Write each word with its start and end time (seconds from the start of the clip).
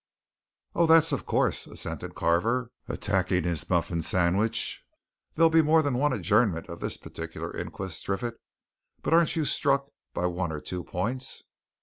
"Oh, 0.73 0.87
that's 0.87 1.11
of 1.11 1.27
course," 1.27 1.67
assented 1.67 2.15
Carver, 2.15 2.71
attacking 2.87 3.43
his 3.43 3.69
muffin 3.69 4.01
sandwich. 4.01 4.83
"There'll 5.35 5.51
be 5.51 5.61
more 5.61 5.83
than 5.83 5.93
one 5.95 6.11
adjournment 6.11 6.67
of 6.69 6.79
this 6.79 6.97
particular 6.97 7.55
inquest, 7.55 8.03
Triffitt. 8.03 8.37
But 9.03 9.13
aren't 9.13 9.35
you 9.35 9.45
struck 9.45 9.91
by 10.15 10.25
one 10.25 10.51
or 10.51 10.59
two 10.59 10.83
points?" 10.83 11.43